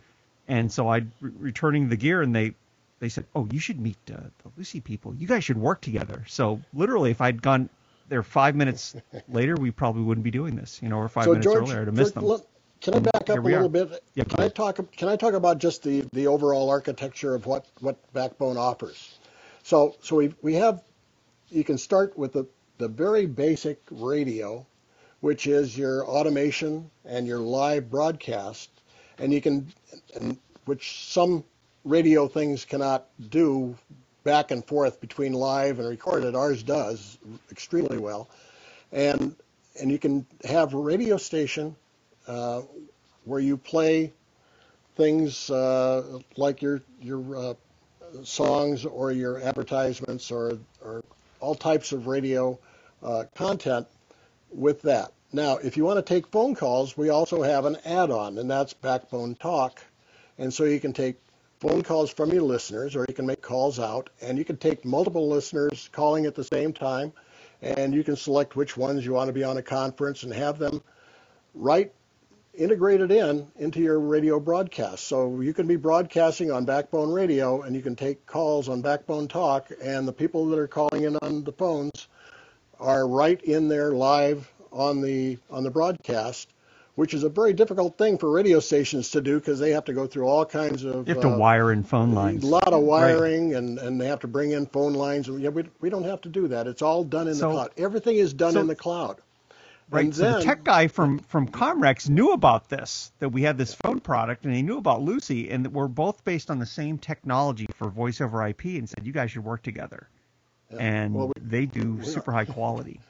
[0.47, 2.53] And so I re- returning the gear, and they
[2.99, 5.13] they said, "Oh, you should meet uh, the Lucy people.
[5.15, 7.69] You guys should work together." So literally, if I'd gone
[8.10, 8.95] there five minutes
[9.27, 11.86] later, we probably wouldn't be doing this, you know, or five so minutes George, earlier,
[11.86, 12.25] have missed George, them.
[12.25, 12.47] look,
[12.82, 13.69] can I back up a little are.
[13.69, 14.03] bit?
[14.13, 14.79] Yeah, can I talk?
[14.91, 19.17] Can I talk about just the, the overall architecture of what, what Backbone offers?
[19.63, 20.84] So so we we have
[21.49, 22.45] you can start with the
[22.77, 24.65] the very basic radio,
[25.21, 28.69] which is your automation and your live broadcast,
[29.19, 29.71] and you can
[30.15, 31.43] and which some
[31.84, 33.76] radio things cannot do
[34.23, 36.36] back and forth between live and recorded.
[36.36, 37.17] Ours does
[37.52, 38.30] extremely well,
[38.91, 39.36] and
[39.80, 41.76] and you can have a radio station
[42.28, 42.62] uh,
[43.26, 44.12] where you play
[44.95, 47.54] things uh, like your your uh,
[48.23, 51.04] songs or your advertisements or or
[51.39, 52.58] all types of radio
[53.02, 53.88] uh, content
[54.52, 55.12] with that.
[55.36, 58.74] Now, if you want to take phone calls, we also have an add-on, and that's
[58.74, 59.82] Backbone Talk,
[60.38, 61.15] and so you can take
[61.60, 64.86] phone calls from your listeners, or you can make calls out, and you can take
[64.86, 67.13] multiple listeners calling at the same time,
[67.63, 70.60] and you can select which ones you want to be on a conference and have
[70.60, 70.84] them
[71.56, 71.91] right
[72.54, 75.08] integrated in into your radio broadcast.
[75.08, 79.28] So you can be broadcasting on Backbone Radio and you can take calls on Backbone
[79.28, 82.08] Talk and the people that are calling in on the phones
[82.80, 86.49] are right in there live on the on the broadcast,
[86.95, 89.93] which is a very difficult thing for radio stations to do because they have to
[89.93, 92.43] go through all kinds of You have to uh, wire in phone lines.
[92.43, 95.27] a lot of wiring and, and they have to bring in phone lines.
[95.27, 96.67] Yeah, we, we don't have to do that.
[96.67, 97.69] It's all done in So- the cloud.
[97.77, 99.17] Everything is done so- in the cloud.
[99.89, 100.05] Right.
[100.05, 103.75] And so the tech guy from from Comrex knew about this, that we had this
[103.75, 106.97] phone product, and he knew about Lucy, and that we're both based on the same
[106.97, 110.07] technology for voice over IP, and said you guys should work together.
[110.79, 113.01] And Well, we- they do super high quality.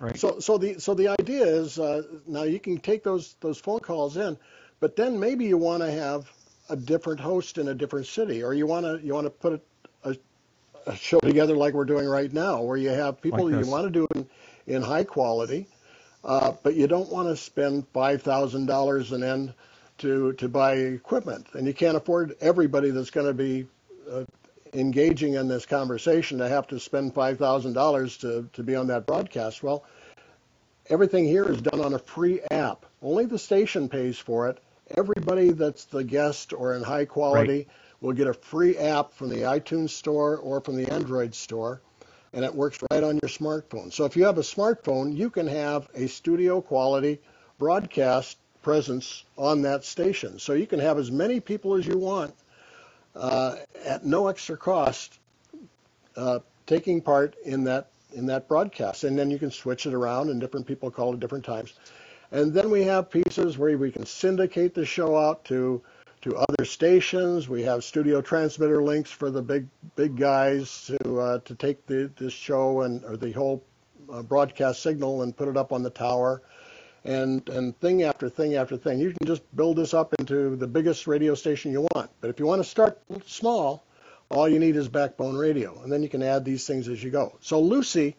[0.00, 0.18] Right.
[0.18, 3.80] So, so the so the idea is uh, now you can take those those phone
[3.80, 4.38] calls in,
[4.80, 6.32] but then maybe you want to have
[6.70, 9.62] a different host in a different city, or you want to you want to put
[10.04, 10.16] a, a,
[10.86, 13.84] a, show together like we're doing right now, where you have people like you want
[13.84, 14.26] to do in,
[14.66, 15.66] in high quality,
[16.24, 19.52] uh, but you don't want to spend five thousand dollars an end
[19.98, 23.66] to to buy equipment, and you can't afford everybody that's going to be
[24.10, 24.24] uh,
[24.74, 28.86] engaging in this conversation to have to spend five thousand dollars to to be on
[28.88, 29.62] that broadcast.
[29.62, 29.84] Well,
[30.88, 32.86] everything here is done on a free app.
[33.02, 34.58] Only the station pays for it.
[34.96, 37.68] Everybody that's the guest or in high quality right.
[38.00, 41.80] will get a free app from the iTunes store or from the Android store,
[42.32, 43.92] and it works right on your smartphone.
[43.92, 47.20] So if you have a smartphone, you can have a studio quality
[47.58, 50.38] broadcast presence on that station.
[50.38, 52.34] So you can have as many people as you want
[53.20, 55.18] uh, at no extra cost
[56.16, 60.30] uh, taking part in that in that broadcast, and then you can switch it around,
[60.30, 61.74] and different people call at different times.
[62.32, 65.82] And then we have pieces where we can syndicate the show out to
[66.22, 67.48] to other stations.
[67.48, 72.10] We have studio transmitter links for the big big guys to uh, to take the
[72.16, 73.62] this show and or the whole
[74.12, 76.42] uh, broadcast signal and put it up on the tower.
[77.04, 80.66] And and thing after thing after thing, you can just build this up into the
[80.66, 82.10] biggest radio station you want.
[82.20, 83.82] But if you want to start small,
[84.30, 87.10] all you need is backbone radio, and then you can add these things as you
[87.10, 87.36] go.
[87.40, 88.14] So LUCI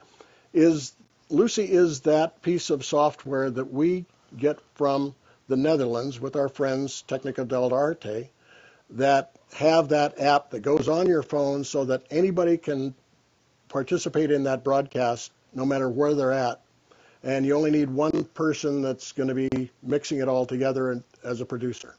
[0.54, 0.94] is
[1.30, 4.06] LUCI is that piece of software that we
[4.38, 5.16] get from
[5.48, 8.30] the Netherlands with our friends Technica del Arte
[8.92, 12.94] that have that app that goes on your phone so that anybody can
[13.70, 16.62] participate in that broadcast no matter where they're at.
[17.24, 21.42] And you only need one person that's going to be mixing it all together as
[21.42, 21.96] a producer.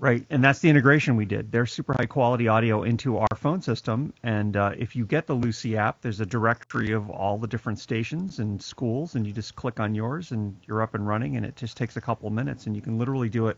[0.00, 1.50] Right, and that's the integration we did.
[1.50, 5.34] There's super high quality audio into our phone system, and uh, if you get the
[5.34, 9.56] LUCI app, there's a directory of all the different stations and schools, and you just
[9.56, 12.32] click on yours, and you're up and running, and it just takes a couple of
[12.32, 13.56] minutes, and you can literally do it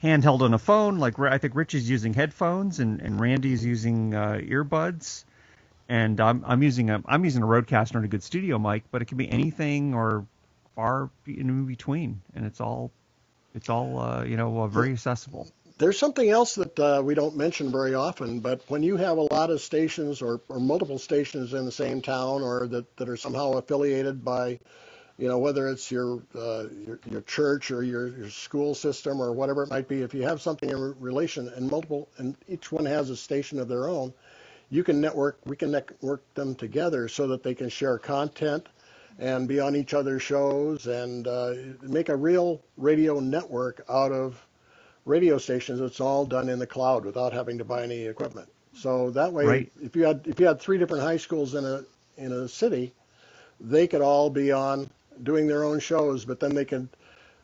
[0.00, 0.98] handheld on a phone.
[0.98, 5.24] Like I think Rich is using headphones, and and Randy's using uh, earbuds,
[5.92, 9.02] and I'm I'm using a I'm using a Rodecaster and a good studio mic, but
[9.02, 10.24] it can be anything or
[10.74, 12.90] far in between, and it's all
[13.54, 15.48] it's all uh, you know uh, very accessible.
[15.76, 19.34] There's something else that uh, we don't mention very often, but when you have a
[19.34, 23.16] lot of stations or, or multiple stations in the same town or that, that are
[23.16, 24.60] somehow affiliated by,
[25.18, 29.32] you know, whether it's your, uh, your, your church or your, your school system or
[29.32, 32.84] whatever it might be, if you have something in relation and multiple, and each one
[32.84, 34.12] has a station of their own,
[34.72, 38.66] you can network, we can network them together so that they can share content
[39.18, 44.42] and be on each other's shows and uh, make a real radio network out of
[45.04, 48.48] radio stations, it's all done in the cloud without having to buy any equipment.
[48.74, 49.72] So that way, right.
[49.82, 51.84] if you had if you had three different high schools in a
[52.16, 52.92] in a city,
[53.60, 54.88] they could all be on
[55.22, 56.88] doing their own shows, but then they could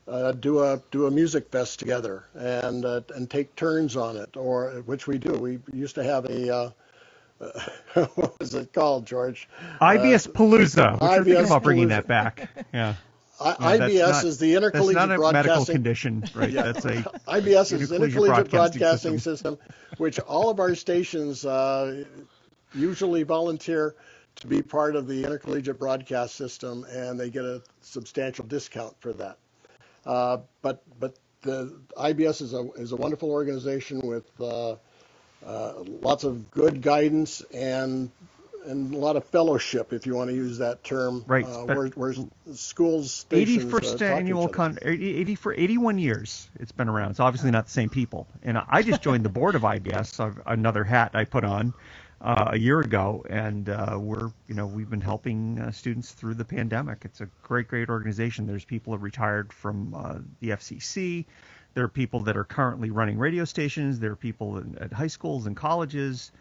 [0.07, 4.35] uh, do a do a music fest together and uh, and take turns on it,
[4.37, 5.35] or which we do.
[5.35, 6.71] We used to have a uh,
[7.95, 9.49] what was it called, George?
[9.81, 10.93] IBS Palooza.
[10.95, 12.51] Which IBS thinking about bringing that back.
[12.73, 12.95] Yeah.
[13.41, 16.51] I, IBS not, is the intercollegiate that's not a broadcasting medical condition, right?
[16.51, 16.63] yeah.
[16.63, 19.57] That's a IBS is the intercollegiate broadcasting, system.
[19.57, 19.59] system.
[19.99, 22.05] which all of our stations uh,
[22.75, 23.95] usually volunteer
[24.37, 29.13] to be part of the intercollegiate broadcast system, and they get a substantial discount for
[29.13, 29.39] that.
[30.05, 34.77] Uh, but but the IBS is a is a wonderful organization with uh, uh
[35.43, 38.11] lots of good guidance and
[38.69, 41.25] and a lot of fellowship, if you want to use that term.
[41.27, 41.45] Right.
[41.45, 42.15] Uh, where, where
[42.53, 47.13] schools, stations, 81st uh, annual con, 80, for 81 years it's been around.
[47.13, 48.27] It's obviously not the same people.
[48.43, 51.73] And I just joined the board of IBS, another hat I put on
[52.21, 56.35] uh, a year ago, and uh, we're you know we've been helping uh, students through
[56.35, 57.03] the pandemic.
[57.05, 58.47] It's a great great organization.
[58.47, 61.27] There's people who retired from uh, the FCC.
[61.75, 64.01] There are people that are currently running radio stations.
[64.01, 66.33] There are people in, at high schools and colleges,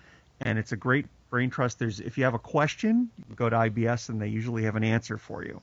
[0.41, 3.55] and it's a great Brain Trust, there's if you have a question, you go to
[3.55, 5.61] IBS and they usually have an answer for you.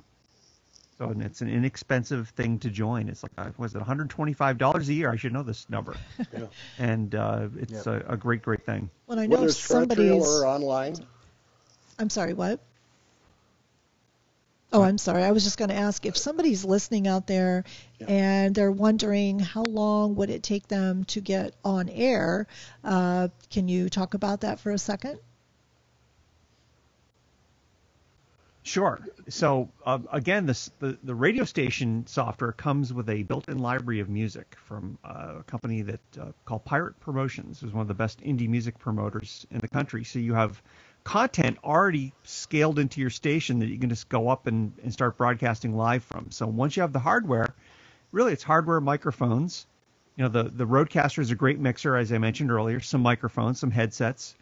[0.98, 3.08] So and it's an inexpensive thing to join.
[3.08, 5.10] It's like uh, was it 125 dollars a year?
[5.10, 5.96] I should know this number.
[6.32, 6.46] Yeah.
[6.78, 8.00] And uh, it's yeah.
[8.06, 8.90] a, a, great, great thing.
[9.06, 10.96] Well, I know Whether somebody's or online.
[11.98, 12.60] I'm sorry, what?
[14.74, 15.22] Oh, I'm sorry.
[15.22, 17.62] I was just going to ask if somebody's listening out there
[18.00, 18.06] yeah.
[18.08, 22.48] and they're wondering how long would it take them to get on air.
[22.82, 25.20] Uh, can you talk about that for a second?
[28.64, 28.98] Sure.
[29.28, 34.08] So uh, again, this, the the radio station software comes with a built-in library of
[34.08, 38.20] music from uh, a company that uh, called Pirate Promotions, who's one of the best
[38.22, 40.02] indie music promoters in the country.
[40.02, 40.60] So you have
[41.04, 45.16] content already scaled into your station that you can just go up and, and start
[45.16, 46.30] broadcasting live from.
[46.30, 47.54] So once you have the hardware,
[48.10, 49.66] really it's hardware, microphones,
[50.16, 52.80] You know, the the Rodecaster is a great mixer, as I mentioned earlier.
[52.80, 54.36] Some microphones, some headsets.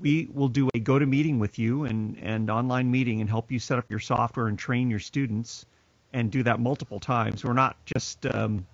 [0.00, 3.50] We will do a go to meeting with you and and online meeting and help
[3.50, 5.66] you set up your software and train your students,
[6.12, 7.44] and do that multiple times.
[7.44, 8.66] We're not just um,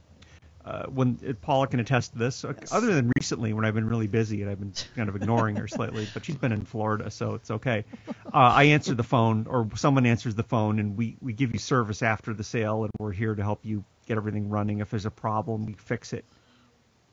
[0.66, 2.44] uh, when uh, Paula can attest to this.
[2.44, 2.72] Yes.
[2.72, 5.68] Other than recently, when I've been really busy and I've been kind of ignoring her
[5.68, 7.84] slightly, but she's been in Florida, so it's okay.
[8.08, 11.60] Uh, I answer the phone, or someone answers the phone, and we we give you
[11.60, 14.80] service after the sale, and we're here to help you get everything running.
[14.80, 16.24] If there's a problem, we fix it,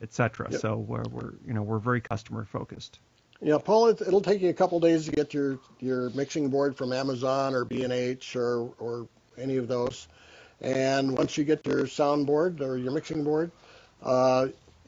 [0.01, 0.47] etc.
[0.49, 0.61] Yep.
[0.61, 2.99] So we're, we're you know we're very customer focused.
[3.39, 6.91] Yeah, Paul, it'll take you a couple days to get your your mixing board from
[6.91, 10.07] Amazon or B&H or or any of those.
[10.63, 13.51] And once you get your soundboard or your mixing board,
[14.01, 14.47] uh,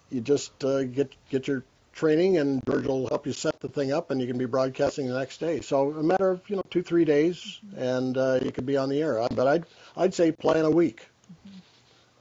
[0.10, 1.64] you just uh, get get your
[1.94, 5.08] training, and George will help you set the thing up, and you can be broadcasting
[5.08, 5.60] the next day.
[5.62, 8.90] So a matter of you know two three days, and uh, you could be on
[8.90, 9.28] the air.
[9.32, 9.66] But I'd
[9.98, 11.08] I'd say plan a week.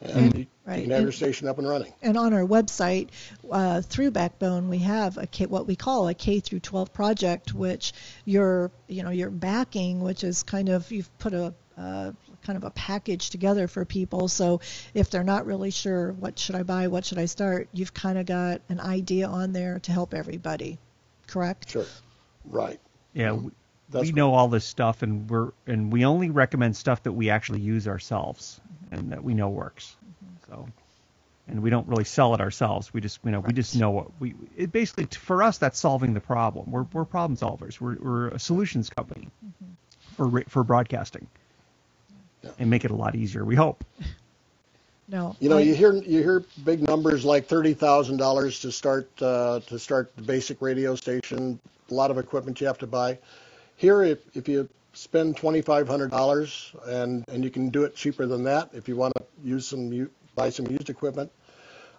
[0.01, 0.77] And you, right.
[0.77, 1.95] you can have and, your station up and running.
[2.03, 3.09] And on our website,
[3.51, 7.55] uh, through Backbone, we have a K, what we call a K through 12 project,
[7.55, 7.95] which
[8.27, 12.13] you're, you know, you're backing, which is kind of you've put a uh,
[12.45, 14.29] kind of a package together for people.
[14.29, 14.61] So
[14.93, 18.19] if they're not really sure what should I buy, what should I start, you've kind
[18.19, 20.79] of got an idea on there to help everybody.
[21.27, 21.71] Correct?
[21.71, 21.87] Sure.
[22.45, 22.79] Right.
[23.13, 23.33] Yeah.
[23.33, 23.51] We,
[23.93, 27.61] we know all this stuff, and we're and we only recommend stuff that we actually
[27.61, 28.95] use ourselves mm-hmm.
[28.95, 29.97] and that we know works.
[30.05, 30.53] Mm-hmm.
[30.53, 30.69] So,
[31.49, 32.93] and we don't really sell it ourselves.
[32.93, 33.49] We just you know right.
[33.49, 34.35] we just know what we.
[34.57, 36.71] It basically for us that's solving the problem.
[36.71, 37.81] We're we're problem solvers.
[37.81, 39.73] We're we're a solutions company mm-hmm.
[40.17, 41.29] for for broadcasting
[42.59, 43.45] and make it a lot easier.
[43.45, 43.85] We hope.
[45.07, 45.37] No.
[45.39, 49.11] You know, I, you hear you hear big numbers like thirty thousand dollars to start
[49.21, 51.61] uh, to start the basic radio station.
[51.91, 53.19] A lot of equipment you have to buy.
[53.77, 57.95] Here, if if you spend twenty five hundred dollars and and you can do it
[57.95, 61.31] cheaper than that if you want to use some buy some used equipment.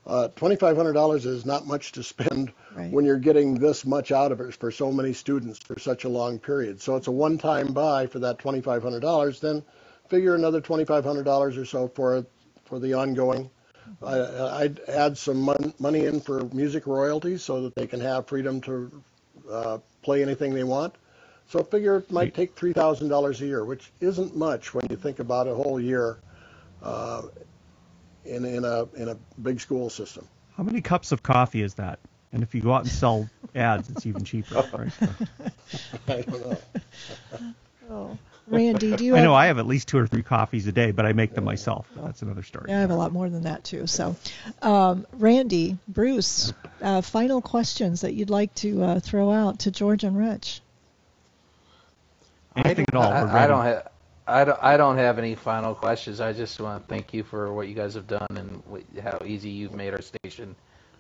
[0.07, 2.91] Uh, $2,500 is not much to spend right.
[2.91, 6.09] when you're getting this much out of it for so many students for such a
[6.09, 6.79] long period.
[6.79, 9.39] So it's a one-time buy for that $2,500.
[9.39, 9.63] Then
[10.09, 12.25] figure another $2,500 or so for
[12.65, 13.49] for the ongoing.
[14.01, 18.27] I, would add some mon- money in for music royalties so that they can have
[18.27, 19.03] freedom to
[19.49, 20.95] uh, play anything they want.
[21.47, 24.95] So figure it might take three thousand dollars a year, which isn't much when you
[24.95, 26.17] think about a whole year
[26.81, 27.21] uh,
[28.25, 30.27] in in a in a big school system.
[30.57, 31.99] How many cups of coffee is that?
[32.33, 34.91] And if you go out and sell ads, it's even cheaper, right?
[36.07, 36.57] I don't know.
[37.91, 38.17] oh.
[38.47, 39.13] Randy, do you?
[39.15, 41.13] I have, know I have at least two or three coffees a day, but I
[41.13, 41.87] make them myself.
[41.95, 42.65] That's another story.
[42.69, 43.87] Yeah, I have a lot more than that too.
[43.87, 44.15] So,
[44.61, 50.03] um, Randy, Bruce, uh, final questions that you'd like to uh, throw out to George
[50.03, 50.61] and Rich?
[52.55, 53.11] Anything at all?
[53.11, 53.89] I, I don't have.
[54.27, 56.19] I don't, I don't have any final questions.
[56.19, 58.63] I just want to thank you for what you guys have done and
[59.03, 60.55] how easy you've made our station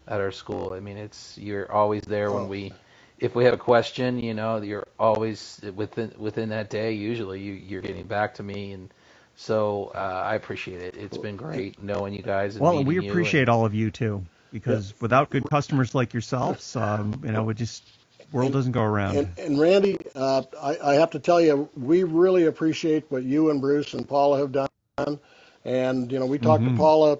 [0.07, 0.73] at our school.
[0.73, 2.71] I mean, it's you're always there when we
[3.19, 6.93] if we have a question, you know, you're always within within that day.
[6.93, 8.93] Usually, you, you're getting back to me, and
[9.35, 10.95] so uh, I appreciate it.
[10.97, 12.57] It's been great knowing you guys.
[12.57, 14.97] well, we appreciate and, all of you too, because yeah.
[15.01, 17.83] without good customers like yourselves, um, you know, it just
[18.31, 19.17] world doesn't go around.
[19.17, 23.49] And, and Randy, uh, I, I have to tell you, we really appreciate what you
[23.49, 25.19] and Bruce and Paula have done.
[25.63, 26.75] And you know, we talked mm-hmm.
[26.75, 27.17] to Paula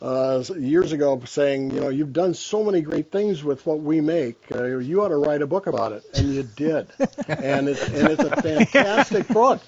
[0.00, 4.00] uh, years ago saying, you know, you've done so many great things with what we
[4.00, 4.36] make.
[4.54, 6.88] Uh, you ought to write a book about it, and you did.
[7.28, 9.60] and, it, and it's a fantastic book.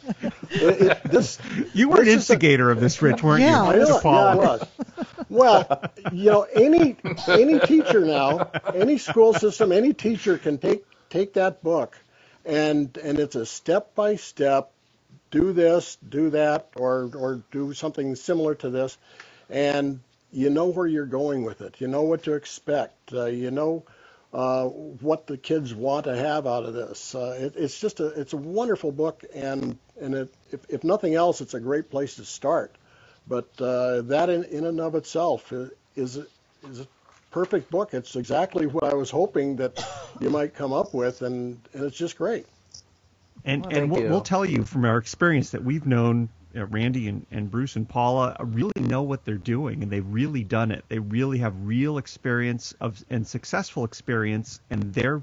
[0.50, 1.38] It, it, this,
[1.74, 3.82] you were this an instigator a, of this, Rich, weren't yeah, you?
[3.82, 4.66] I yeah, I was.
[5.28, 6.96] Well, you know, any
[7.28, 11.96] any teacher now, any school system, any teacher can take take that book,
[12.44, 14.72] and and it's a step by step.
[15.30, 18.98] Do this, do that, or or do something similar to this,
[19.48, 20.00] and
[20.32, 21.80] you know where you're going with it.
[21.80, 23.12] You know what to expect.
[23.12, 23.84] Uh, you know
[24.32, 27.14] uh, what the kids want to have out of this.
[27.14, 31.14] Uh, it, it's just a it's a wonderful book, and and it, if, if nothing
[31.14, 32.76] else, it's a great place to start.
[33.26, 35.52] But uh, that in, in and of itself
[35.96, 36.18] is
[36.62, 36.86] is a
[37.30, 37.94] perfect book.
[37.94, 39.84] It's exactly what I was hoping that
[40.20, 42.46] you might come up with, and, and it's just great.
[43.44, 47.08] And well, and we'll, we'll, tell you from our experience that we've known uh, Randy
[47.08, 50.84] and, and Bruce and Paula really know what they're doing, and they've really done it.
[50.88, 55.22] They really have real experience of and successful experience, and they're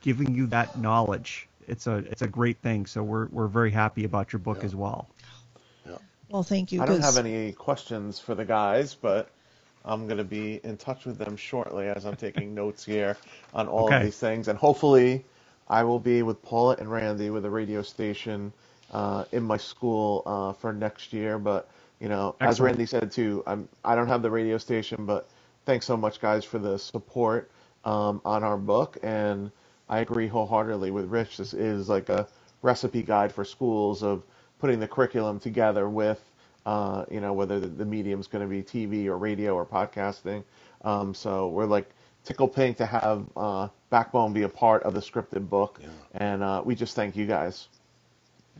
[0.00, 1.48] giving you that knowledge.
[1.66, 2.86] It's a it's a great thing.
[2.86, 4.64] So we're we're very happy about your book yeah.
[4.64, 5.08] as well.
[5.86, 5.96] Yeah.
[6.28, 6.82] Well, thank you.
[6.82, 9.30] I don't have any questions for the guys, but
[9.84, 13.16] I'm going to be in touch with them shortly as I'm taking notes here
[13.52, 13.96] on all okay.
[13.96, 15.24] of these things, and hopefully
[15.68, 18.52] I will be with Paula and Randy with a radio station
[18.94, 21.38] uh, in my school uh, for next year.
[21.38, 21.68] But
[22.00, 22.50] you know, Excellent.
[22.50, 25.28] as Randy said too, I'm I don't have the radio station, but
[25.66, 27.50] thanks so much, guys, for the support
[27.84, 28.98] um, on our book.
[29.02, 29.50] And
[29.88, 31.38] I agree wholeheartedly with Rich.
[31.38, 32.28] This is like a
[32.62, 34.24] recipe guide for schools of
[34.60, 36.20] putting the curriculum together with,
[36.66, 39.66] uh, you know, whether the, the medium is going to be TV or radio or
[39.66, 40.42] podcasting.
[40.82, 41.90] Um, so we're like
[42.24, 45.88] tickled pink to have uh, Backbone be a part of the scripted book, Yeah.
[46.14, 47.68] and uh, we just thank you guys.